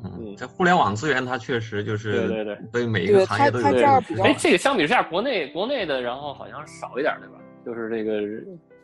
[0.04, 7.36] 嗯嗯，这互联网资源它确实就是对对对对每一个行业都有它它这样比较哎，这个相比之下，国内国内的，然后好像少一点，对吧？
[7.66, 8.22] 就是这个，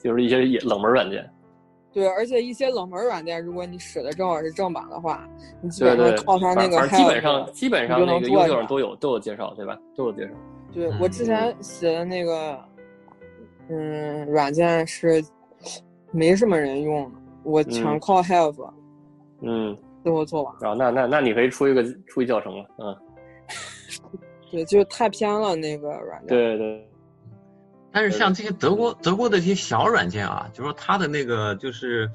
[0.02, 1.30] 就是一些冷门软件。
[1.94, 5.28] 对，而且一些冷门软件，如果你使的正好是正版的话，
[5.62, 9.78] 你基本上靠它那个反反正基本上基本上那个能做 YouTube 出来上都有都有介绍，对吧？
[9.96, 10.32] 都有介绍。
[10.74, 12.58] 对我之前写的那个，
[13.68, 15.22] 嗯，软件是
[16.12, 18.72] 没什么人用的，我全嗯靠 Have
[19.42, 20.54] 嗯，最后做完。
[20.62, 22.96] 啊，那那那你可以出一个出一教程了，嗯，
[24.50, 26.28] 对，就太偏了那个软件。
[26.30, 26.90] 对对，
[27.92, 32.10] 但是像这些德国德国的一些小软件啊，就说它的那个就是，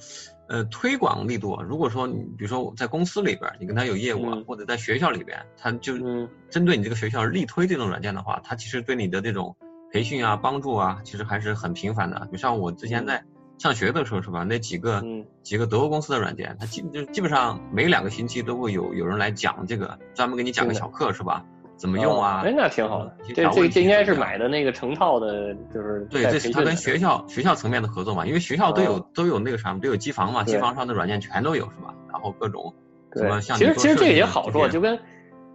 [0.49, 1.63] 呃，推广力度啊。
[1.69, 9.55] 如果说你比如说在公司里边，你跟他有业务啊，嗯或者在学校里边，他就嗯针对你这个学校力推这种软件的话，它其实对你的这种
[9.93, 12.27] 培训啊、帮助啊，其实还是很频繁的。
[12.33, 13.23] 就像我之前在
[13.59, 21.45] 上学的时候是吧，那几个嗯几个德国公司的软件，它基就基本上每两个星期都会有有人来讲这个，专门给你讲个小课是吧？
[21.77, 22.43] 怎么用啊？
[22.45, 31.95] 哎，那挺好的这这这应该是买的那个成套的，就是对，这是他跟学校学校层面的合作嘛，因为学校都有、哦都有那个啥，都有机房嘛，机房上的软件全都有是吧？
[32.13, 32.73] 然后各种
[33.15, 34.99] 什么，像其实其实这个也好处，的这些就跟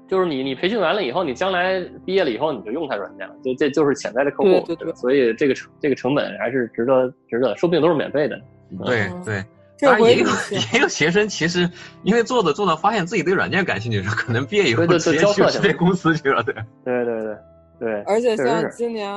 [0.07, 8.35] 就是你你培训完了以后，你将来毕业了以后，你就用它软件了，这这就是潜在的客户，对对对吧所以这个成这个成本还是值得值得，说不定都是免费的。
[8.71, 9.45] 嗯对对，这
[9.81, 10.27] 当然也有
[10.73, 11.69] 也有学生其实
[12.03, 16.53] 因为做着做着发现自己对软件感兴趣，可能毕业以后直接去这公司去了，对。
[16.85, 17.37] 对对对
[17.79, 19.09] 对，而且像今年，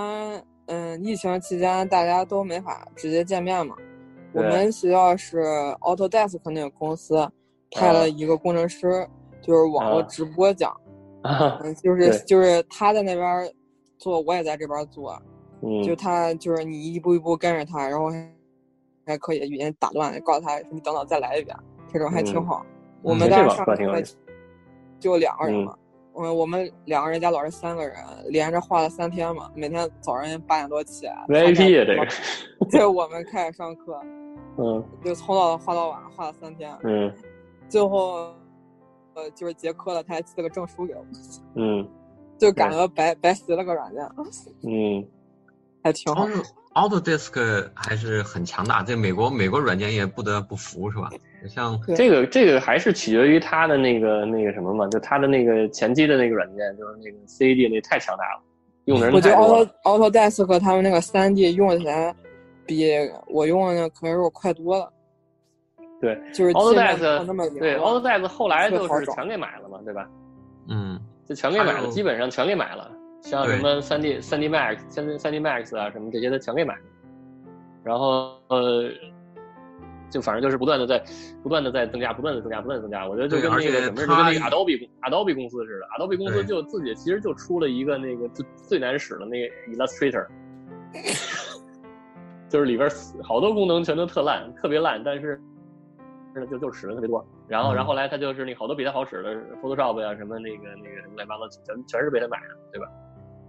[0.67, 3.75] 嗯，疫情期间大家都没法直接见面嘛。
[4.33, 5.43] 我们学校是
[5.83, 7.29] Autodesk 那个公司
[7.73, 9.07] 派了一个工程师，
[9.43, 10.75] 就是网络啊直播讲，
[11.23, 13.53] 啊，嗯，就是就是他在那边
[13.99, 15.13] 做，我也在这边做，
[15.85, 18.11] 就嗯他就是你一步一步跟着他，然后
[19.07, 21.57] 还还可以语音打断，告诉他你等等再来一遍，
[21.93, 22.67] 这种还挺嗯好。
[23.03, 24.03] 我们当时上课
[24.99, 25.77] 就两个人嗯嘛，
[26.17, 27.97] 嗯，我们两个人加老师三个人，
[28.29, 31.97] 连着画了三天嘛，每天早上八点多起来，VIP 啊这
[32.65, 34.01] 个， 对我们开始上课，
[34.57, 37.13] 嗯就从早画到晚，画了三天，嗯
[37.69, 38.33] 最后
[39.15, 41.13] 呃就是结课了，他还寄了个证书给我们，
[41.57, 41.89] 嗯
[42.39, 44.03] 就感觉白白学了个软件。
[44.65, 45.07] 嗯，
[45.85, 46.27] 还挺好。
[46.75, 51.09] Auto Autodesk 还是很强大，这美国美国软件业不得不服是吧？
[51.49, 58.43] 像这个这个还是取决于它的那个那个什么嘛，就它的那个前期的那个软件，就是那个 CAD 那太强大了，
[58.87, 62.13] 用的人我觉得 Auto AutoDesk 和他们那个三 D 用起来
[62.67, 62.91] 比
[63.29, 64.91] 我用的那个 Creo 快多了。
[66.01, 70.09] 对，就是 Autodesk 那么对 Autodesk 后来就是全给买了嘛，对吧？
[70.69, 72.91] 嗯就全给买了，基本上全给买了，
[73.25, 76.83] 像什么三 D 三 D Max、三三 D Max 啊什么这些的全给买了。
[77.83, 78.91] 然后呃，
[80.11, 81.03] 就反正就是不断的在
[81.43, 83.09] 不断的在增加，不断的增加，不断的增加。
[83.09, 90.27] 我觉得就跟那个什么就跟那个 Adobe Adobe 公司似的，Adobe 公司就自己其实就出了一个那个最最难使的那个 Illustrator，
[92.51, 92.89] 就是里边
[93.23, 95.41] 好多功能全都特烂，特别烂，但是
[96.35, 97.27] 是就就使的特别多。
[97.49, 102.87] 然后，嗯然后后来他就是那好多比他好使的 Photoshop 呀、什么那个那个什么乱七八糟，全全是被他买的，对吧？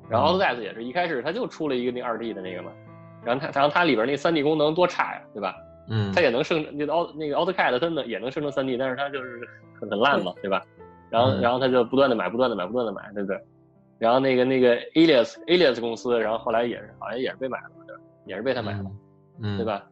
[0.10, 2.72] 然后嗯 Autodesk 也是一开始它就出了一个那二 D 的那个嘛，
[3.24, 5.56] 然后它然后它里边那三 D 功能多差呀，对吧？
[5.88, 9.40] 嗯它也能生那个 Auto 那个 AutoCAD 它能也能生成三 D，但是它就是
[9.80, 10.64] 很很烂嘛，对吧？
[11.10, 13.40] 然后嗯然后它就不断的买，不断的买，不断的买，对不对？
[14.00, 18.02] 然后那个那个 Alias Alias 公司，然后后来也是好像也是被买了，对吧？
[18.26, 18.92] 也是被他买了，
[19.42, 19.66] 嗯，对？
[19.66, 19.84] 吧？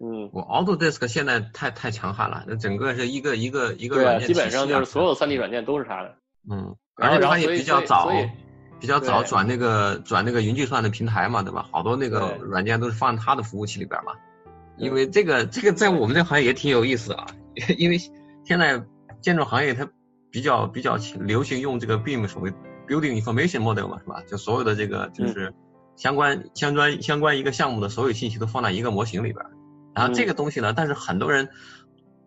[0.00, 6.14] 嗯，我 Autodesk 现在太太强悍了，那整个是一个一个一个对啊，软件基本上就是所有三 D 软件都是它的。
[6.50, 8.30] 嗯，然后也比较早所以所以，
[8.80, 11.66] 比较早转那个转那个云计算的平台嘛，对吧？
[11.70, 14.12] 好多那个软件都是放它的服务器里边嘛。
[14.76, 17.26] 因为这个这个在我们这行业也挺有意思啊，
[17.76, 17.98] 因为
[18.44, 18.82] 现在
[19.20, 19.88] 建筑行业它
[20.30, 22.52] 比较比较流行用这个 BIM 所谓
[22.86, 24.22] Building Information Model 嘛，是吧？
[24.28, 25.52] 就所有的这个就是
[25.96, 29.44] 相关相关相关一个项目的所有信息都放在一个模型里边。
[29.94, 31.48] 然后这个东西呢，但是很多人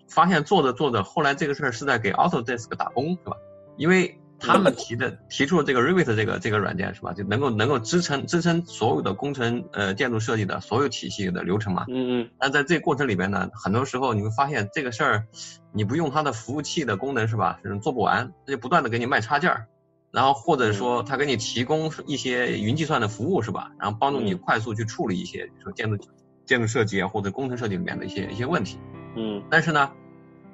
[0.09, 3.37] 发现做着做着，后来这个事儿是在给 Autodesk 打工，是吧？
[3.77, 7.13] 因为他们提的提出了这个 Revit 这个这个软件是吧？
[7.13, 11.85] 就能够能够支撑支撑所有的工程呃建筑设计的所有体系的流程嘛。
[11.89, 15.27] 嗯嗯但在这个过程里边呢，很多时候你会发现这个事儿，
[15.71, 17.59] 你不用它的服务器的功能是吧？
[17.63, 19.67] 是做不完，它就不断的给你卖插件儿，
[20.11, 23.71] 然后或者说它给你提供一些云计算的服务是吧？
[23.79, 25.97] 然后帮助你嗯快速去处理一些，比如说建筑
[26.45, 28.79] 建筑设计啊或者工程设计里面的一些一些问题。
[29.15, 29.91] 嗯但是呢，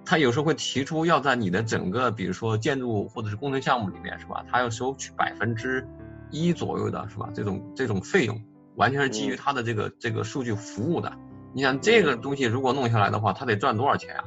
[0.08, 4.46] 他有时候会提出要在你的整个，比如说建筑或者是工程项目里面，是吧？
[4.50, 5.86] 他要收取百分之
[6.32, 7.30] 一左右的，是吧？
[7.34, 8.42] 这种这种费用，
[8.76, 11.12] 完全是基于嗯他的这个、这个数据服务的。
[11.54, 14.24] 你想这个东西如果弄下来的话，他得赚多少钱啊？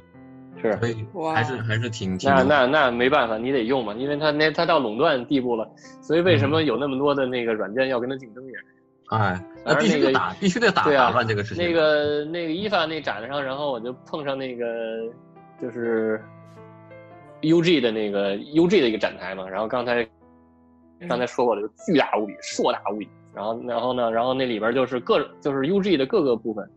[0.61, 0.77] 是。
[0.77, 5.67] 所以还是还是挺挺那那那没办法，你得用嘛，因为他那他到垄断地步了，
[6.03, 8.65] 所以为什嗯么有那么多的那个软件要跟他竞争也是？
[9.09, 11.65] 哎，那必须得打，必须得打打乱这个事情。
[11.65, 14.67] 那个那个伊凡那展上，然后我就碰上那个
[15.61, 16.23] 就是
[17.43, 20.07] UG 的那个 UG 的一个展台嘛，然后刚才
[21.09, 23.09] 刚才说过了，就巨大无比，硕大无比。
[23.35, 26.69] 然后然后呢，然后那里边就是各就是 UG 的各个部分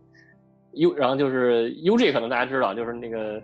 [0.73, 3.41] ，U 然后就是 UG 可能大家知道，就是那个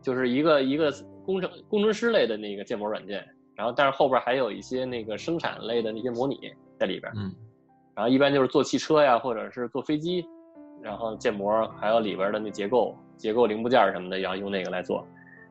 [0.00, 0.92] 就是一个一个
[1.26, 3.22] 工程工程师类的那个建模软件，
[3.54, 6.38] 然后但是后边还有一些那个生产类的那些模拟
[6.78, 7.12] 在里边。
[7.16, 7.34] 嗯
[7.94, 10.24] 然后一般就是做汽车呀，或者是做飞机，
[10.80, 15.06] 然后建模，还有里边的那结构、结构零部件什么的，然后用那个来做。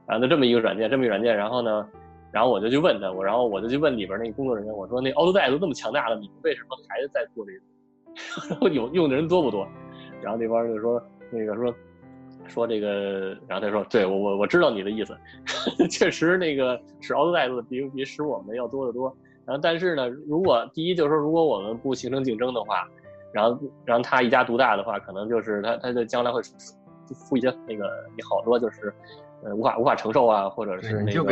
[0.07, 1.87] 然后就这么一个软件，这么一软件，然后呢，
[2.31, 7.59] 然后我就去问他，我然后我就去问里边那个工作人员，我说那 AutoDesk 都这么强大了，你们为什么还在做这个？
[8.49, 9.67] 然 后有用的人多不多？
[10.23, 10.99] 然后那帮人就说
[11.29, 11.75] 那个说
[12.47, 15.15] 说这个，然后他说对我我我知道你的意思，
[15.91, 19.15] 确实那个使 AutoDesk 比比使我们要多得多。
[19.45, 22.87] 然后，但是呢，如果第一就是说，如果我们不形成竞争的话，
[23.31, 26.41] 然后，然后他一家独大的话，可能就是他他的将来会
[27.15, 28.93] 付一些那个你好多就是，
[29.43, 31.29] 呃，无法无法承受啊，或者是那个不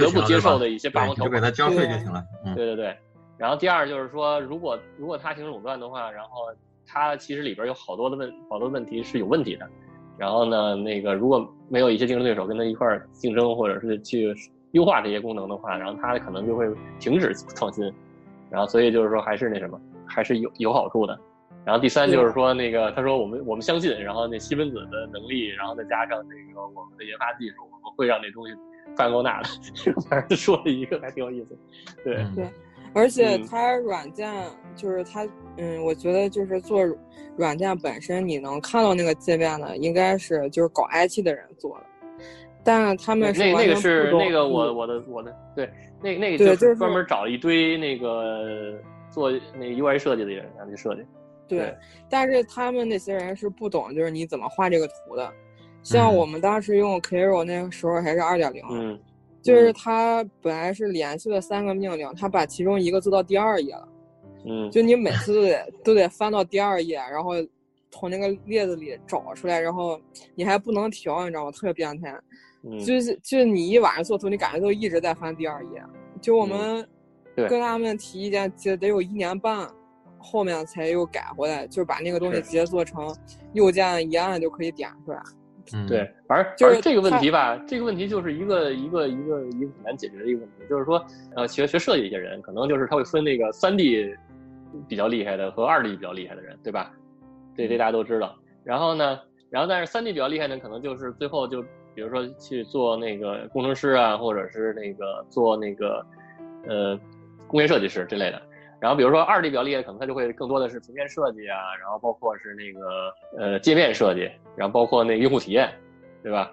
[0.00, 1.30] 得不接受的一些霸，王条款。
[1.30, 2.24] 就给他交税就对行了。
[2.44, 2.96] 嗯，对对对。
[3.36, 6.46] 然后第二就是说，如果如果他形成垄断的话，然后
[6.86, 9.68] 他其实里边有好多的问好多问题是有问题的。
[10.16, 14.32] 然后呢，那个如果没有一些竞争对手跟他一块儿竞争，或者是去
[14.70, 16.66] 优化这些功能的话，然后他可能就会
[17.00, 17.92] 停止创新。
[18.50, 21.18] 然后所以就是说还是那什么，还是有有好处的。
[21.64, 28.54] 然后第三就是说那个他说我们我们相信，然后那西门子的能力，然后再加上那个我们的研发技术，我们会让那东西
[28.96, 29.48] 范够大的。
[30.08, 31.58] 反正说了一个还挺有意思。
[32.04, 32.44] 对，嗯对
[32.94, 34.32] 而且嗯它软件
[34.76, 36.80] 就是它，嗯，我觉得就是做
[37.36, 41.84] 软件本身，你能看到那个界面的，应该是就是搞 IT 的人做的，
[42.62, 45.68] 但他们是那那个是那个我嗯我的我的对，
[46.00, 48.78] 那那个对就是专门找一堆那个
[49.10, 51.02] 做那个 UI 设计的人让去设计。
[51.48, 51.76] 对对，
[52.08, 55.32] 但是他们那些人是不懂，就是你怎么画这个图的。
[55.82, 58.98] 像嗯我们当时用 Creo 那个时候还是二点零，嗯，
[59.42, 63.88] 就是嗯它本来是连续的三个命令，它把其中一个做到第二页了，
[64.46, 67.32] 嗯就你每次都得都得翻到第二页，然后
[67.90, 70.00] 从那个列子里找出来，然后
[70.34, 71.50] 你还不能调，你知道吗？
[71.52, 72.18] 特别变态。
[72.66, 75.82] 嗯，就是就是你一晚上做图，你感觉都一直在翻第二页。
[76.22, 76.88] 就我们
[77.34, 79.68] 跟他们提意见，记得得有一年半，
[80.24, 83.14] 后面才又改回来，就是把那个东西直接做成
[83.52, 85.22] 右键一按就可以点出来。
[85.72, 91.02] 嗯，对，反正就是这个问题吧，这个问题就是一个一个一个一个很难解决的一个问题，就是说，
[91.36, 94.14] 呃，学学设计一些人，可能就是他会分那个三 D
[94.88, 96.92] 比较厉害的和二 D 比较厉害的人，对吧？
[97.56, 98.36] 这这大家都知道。
[98.62, 101.62] 然后呢，然后但是三 D 比较厉害的，可能就是最后就
[101.94, 106.06] 比如说去做那个工程师啊，或者是那个做那个
[106.66, 107.00] 呃
[107.46, 108.42] 工业设计师之类的。
[108.84, 115.72] 然后比如说二 D 比较厉害，可能他就会更多的是平面设计啊，然后包括是那个呃界面设计，然后包括那个用户体验，
[116.22, 116.52] 对吧？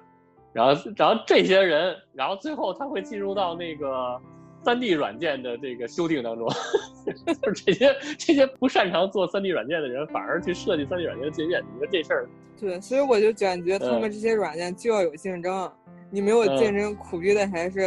[0.54, 4.18] 然后然后这些人，然后最后他会进入到那个
[4.64, 6.48] 三 D 软件的这个修订当中，
[7.44, 15.70] 就是这些这些不擅长做三 D 软件的人，反而去设计三 D 软件的界面，你说这事儿，对，所以我就感觉他嗯们这些软件就要有竞争，
[16.10, 17.82] 你没有竞争，苦逼的还是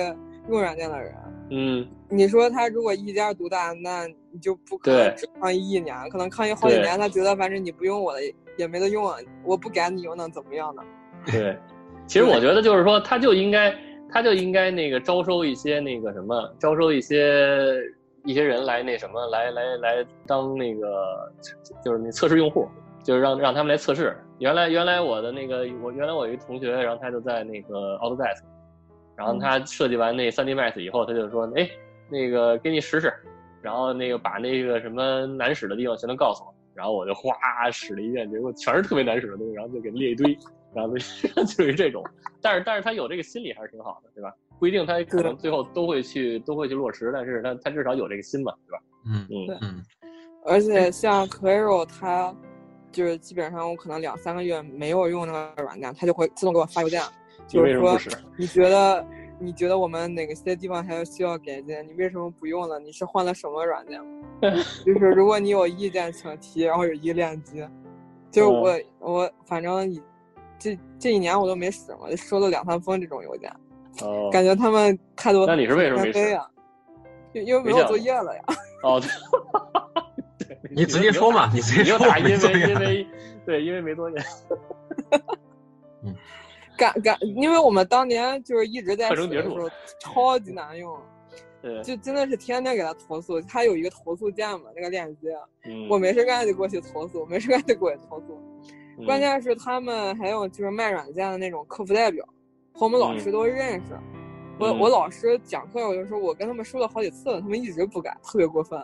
[0.51, 1.15] 用软件的人。
[1.51, 8.21] 嗯，你说他如果一家独大，那你就不可能抗议一年，可能抗议好几年，他觉得反正你不用我的
[8.57, 10.83] 也没得用啊，我不改你又能怎么样呢？
[11.31, 11.57] 对。
[12.07, 13.75] 其实我觉得就是说，他就应该
[14.11, 17.75] 他就应该那个招收一些那个什么，招收一些
[18.27, 21.33] 一些人来那什么，来来来当那个
[21.83, 22.69] 就是那测试用户，
[23.03, 24.15] 就是让让他们来测试。
[24.39, 28.43] 原来原来我的那个我原来我一个同学，然后他就在那个 Autodesk，
[29.17, 31.69] 然后他设计完那 3D Max 以后，他就说，哎，
[32.11, 33.13] 那个给你使使，
[33.63, 40.37] 然后那个把那个什么难使的地方全都告诉我，然后我就哗使了一遍，结果全是特别难使的东西，然后就给列一堆，
[40.75, 42.05] 然后就 就是这种。
[42.43, 44.33] 但是但是他有这个心理还是挺好的，对吧？
[44.59, 48.83] 不一定他可能最后都会去都会去落实，但是他他至少有这个心嘛，对吧？
[49.07, 49.83] 嗯嗯
[50.47, 52.35] 而且像 Claro，它
[52.93, 57.01] 就是基本上我可能两三个月没有用那个软件，它就会自动给我发邮件，
[57.47, 58.25] 你就是说为什么不使？
[58.37, 59.07] 你觉得
[59.39, 61.77] 你觉得我们哪个些地方还要需要改进？
[61.87, 62.79] 你为什么不用了？
[62.81, 64.23] 你是换了什么软件吗？
[64.85, 67.69] 就是如果你有意见请提，然后有一个链接。
[68.31, 70.03] 就是我、嗯我反正你
[70.59, 73.49] 这这一年我都没使嘛，就收了两三封这种邮件，
[74.03, 76.45] 哦感觉他们太多那你是为什么没使很卑呀？
[77.33, 78.43] 因因为没有作业了呀。
[78.83, 79.01] 哦，
[80.39, 82.31] 对，你直接说嘛，你直接说因为
[82.69, 83.07] 因为
[83.47, 84.17] 对，因为没作业，
[86.77, 90.97] 感感，因为我们当年就是一直在课程结束使的时候 超级难用，
[91.63, 93.41] 对，就真的是天天给他投诉。
[93.43, 98.41] 他有一个投诉键嘛，那个链接，嗯我没事干就过去投诉，没事干就过去投诉。
[98.99, 102.25] 嗯关键是他们还有就是卖软件的那种客服代表，
[102.73, 103.99] 和我们老师都认识。
[104.57, 108.81] 我嗯我老师讲课，我就说我跟他们说了好几次了，他们一直不改，特别过分。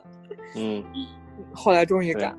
[0.57, 0.85] 嗯
[1.53, 2.35] 后来终于对改。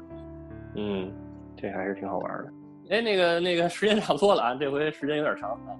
[0.76, 1.14] 嗯，
[1.56, 2.54] 这还是挺好玩的。
[2.91, 5.71] 哎，那个那个时间差不多了啊，这回时间有点长啊。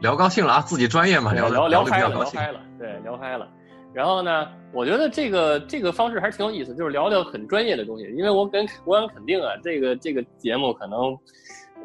[0.00, 2.08] 聊高兴了啊，自己专业嘛，聊聊的的比聊嗨了。
[2.08, 3.48] 聊嗨了，对，聊嗨了。
[3.94, 8.04] 然后呢，我觉得这个这个方式还是挺有意思，就是聊聊很专业的东西。
[8.16, 11.16] 因为我敢我敢肯定啊，这个这个节目可能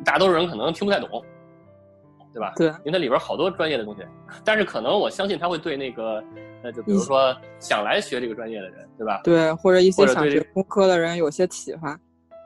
[0.04, 1.24] 大多数人可能听不太懂，
[2.34, 2.52] 对吧？
[2.56, 4.02] 对，因为它里边好多专业的东西，
[4.44, 6.24] 但是可能我相信他会对那个
[6.64, 9.22] 呃，就比如说想来学这个专业的人，对吧？
[9.24, 12.00] 对，或者一些想学工科的人有些启发。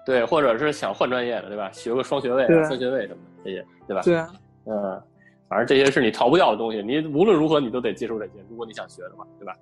[0.10, 1.70] 对，或者是想换专业的，对吧？
[1.72, 4.02] 学个双学位、啊、三学位什么的这些，对吧？
[4.02, 4.28] 对啊，
[4.66, 5.00] 嗯，
[5.48, 9.56] 反正这些是你逃不掉的东西，你无论如何你都得接受这些，如果你想学的话，对吧？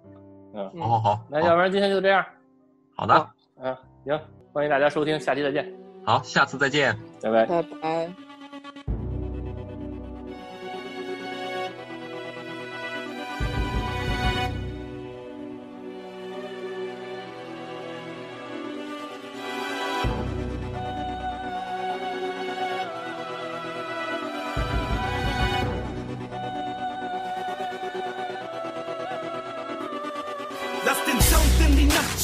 [0.54, 2.26] 嗯，嗯好好好，那要不然今天就这样，
[2.96, 3.30] 好的，
[3.62, 4.18] 嗯，行，
[4.54, 5.70] 欢迎大家收听，下期再见，
[6.06, 6.98] 好，下次再见。
[7.22, 7.46] 拜拜。
[7.46, 8.27] 拜拜。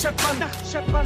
[0.03, 1.05] Scheppern.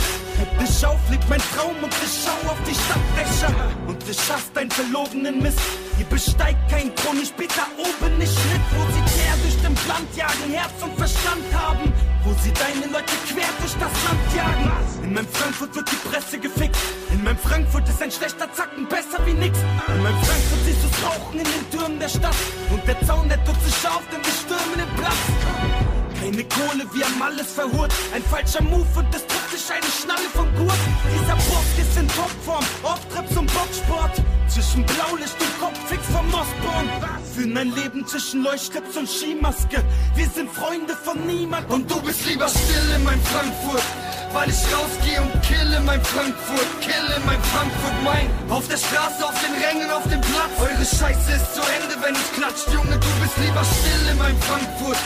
[0.60, 0.82] Dich
[1.12, 3.54] leg mein Traum und ich schau auf die Stadtdächer.
[3.88, 5.60] Und du schaffst deinen verlogenen Mist.
[6.00, 8.62] Ihr besteigt kein Thron, ich bitte oben nicht mit.
[8.74, 11.94] Wo sie quer durch den Land jagen, Herz und Verstand haben.
[12.24, 14.72] Wo sie deine Leute quer durch das Land jagen.
[15.04, 16.78] In meinem Frankfurt wird die Presse gefickt.
[17.12, 19.60] In meinem Frankfurt ist ein schlechter Zacken besser wie nix.
[19.88, 22.36] In meinem Frankfurt siehst du's Rauchen in den Türmen der Stadt.
[22.72, 25.77] Und der Zaun, der tut sich auf, denn wir stürmen den Platz.
[26.28, 27.94] Keine Kohle, wir haben alles verhurt.
[28.14, 30.78] Ein falscher Move und es trifft sich eine Schnalle vom Gurt.
[31.14, 34.22] Dieser Bock ist in Topform, Auftritt zum Boxsport.
[34.50, 36.90] Zwischen Blaulicht und Kopffix vom Mossborn.
[37.34, 39.82] Führen ein Leben zwischen Leuchtlips und Skimaske.
[40.16, 43.84] Wir sind Freunde von niemand und du bist lieber still in meinem Frankfurt.
[44.34, 48.28] weil ich rausgehe und kill in mein Frankfurt, kill in mein Frankfurt Main.
[48.50, 50.52] Auf der Straße, auf den Rängen, auf dem Platz.
[50.60, 54.38] Eure Scheiße ist zu Ende, wenn es klatscht, Junge, du bist lieber still in mein
[54.42, 55.00] Frankfurt.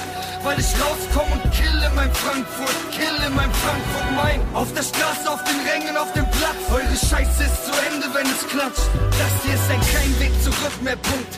[0.43, 4.41] Weil ich rauskomm und kill in mein Frankfurt, kill in mein Frankfurt Main.
[4.53, 6.57] Auf der Straße, auf den Rängen, auf dem Platz.
[6.71, 8.89] Eure Scheiße ist zu Ende, wenn es klatscht.
[9.21, 11.37] Das hier ist ein kein Weg zurück mehr, Punkt.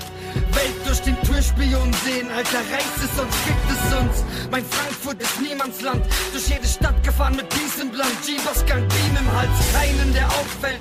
[0.55, 4.23] Welt durch den Türspion sehen, Alter, reißt es, sonst gibt es uns.
[4.49, 8.13] Mein Frankfurt ist Niemandsland, durch jede Stadt gefahren mit diesem Blank.
[8.25, 10.79] Jeebers Gang Beam im Hals, keinen, der auffällt.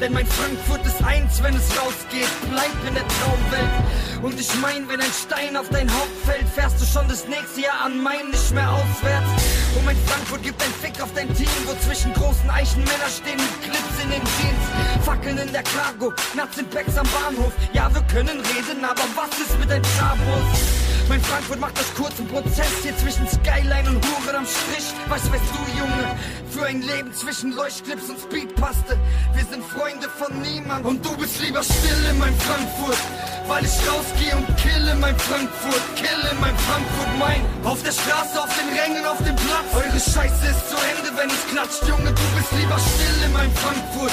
[0.00, 3.74] Denn mein Frankfurt ist eins, wenn es rausgeht, bleib in der Traumwelt.
[4.22, 7.60] Und ich mein, wenn ein Stein auf dein Haupt fällt, fährst du schon das nächste
[7.62, 9.28] Jahr an Main nicht mehr auswärts.
[9.76, 13.36] Und mein Frankfurt gibt ein Fick auf dein Team, wo zwischen großen Eichen Männer stehen
[13.36, 15.04] mit Clips in den Jeans.
[15.04, 17.52] Fackeln in der Cargo, Nuts in Packs am Bahnhof.
[17.72, 20.93] Ja, wir können reden, aber was ist mit deinem Schabos?
[21.08, 24.88] Mein Frankfurt macht das kurzen Prozess hier zwischen Skyline und Huren am Strich.
[25.08, 26.16] Was weißt du, Junge?
[26.50, 28.96] Für ein Leben zwischen Leuchtclips und Speedpaste.
[29.34, 32.98] Wir sind Freunde von niemand und du bist lieber still in mein Frankfurt.
[33.46, 37.42] Weil ich rausgehe und kill in mein Frankfurt, kill in mein Frankfurt Main.
[37.64, 39.68] Auf der Straße, auf den Rängen, auf dem Platz.
[39.74, 42.10] Eure Scheiße ist zu Ende, wenn es klatscht, Junge.
[42.12, 44.12] Du bist lieber still in mein Frankfurt.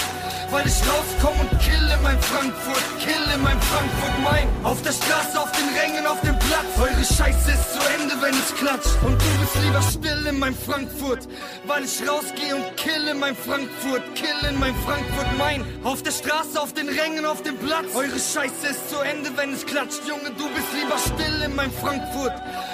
[0.52, 4.47] Weil ich rauskomm und kill in mein Frankfurt, kill in mein Frankfurt Main.
[4.64, 6.68] Auf der Straße, auf den Rängen, auf dem Platz.
[6.78, 8.91] Eure Scheiße ist zu Ende, wenn es klatscht.
[9.02, 11.26] Und du bist lieber still in mein Frankfurt.
[11.66, 15.64] Weil ich rausgehe und kill in mein Frankfurt, kill in mein Frankfurt Main.
[15.86, 17.86] Auf der Straße, auf den Rängen, auf dem Platz.
[17.95, 20.02] Eure Scheiße ist zu Ende, wenn es klatscht.
[20.06, 22.34] Junge, du bist lieber still in mein Frankfurt.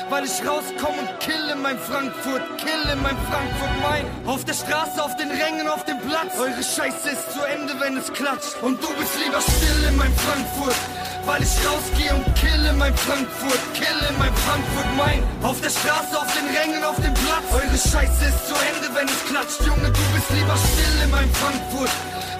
[0.10, 4.05] Weil ich rauskomm und kill in mein Frankfurt, kill in mein Frankfurt Main.
[4.26, 6.32] Auf der Straße, auf den Rängen, auf dem Platz.
[6.39, 8.55] Eure Scheiße ist zu Ende, wenn es klatscht.
[8.62, 10.78] Und du bist lieber still in mein Frankfurt.
[11.26, 15.24] Weil ich rausgehe und kill in mein Frankfurt, kill in mein Frankfurt Main.
[15.43, 17.43] Auf der Straße, auf den Rängen, auf dem Platz.
[17.51, 19.60] Eure Scheiße ist zu Ende, wenn es klatscht.
[19.60, 21.91] Junge, du bist lieber still in mein Frankfurt.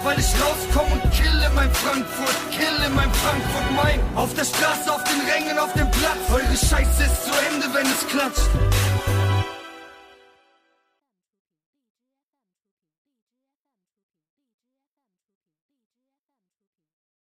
[0.02, 4.00] Weil ich rauskomm und kill in mein Frankfurt, kill in mein Frankfurt Main.
[4.14, 6.18] Auf der Straße, auf den Rängen, auf dem Platz.
[6.30, 8.48] Eure Scheiße ist zu Ende, wenn es klatscht.